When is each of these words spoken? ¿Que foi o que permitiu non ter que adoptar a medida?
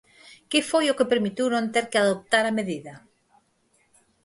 ¿Que 0.51 0.59
foi 0.69 0.85
o 0.89 0.97
que 0.97 1.11
permitiu 1.13 1.45
non 1.51 1.65
ter 1.73 1.85
que 1.91 1.99
adoptar 2.01 2.43
a 2.47 2.55
medida? 2.59 2.93